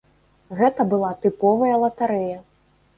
[0.61, 2.45] Гэта была тыповая латарэя!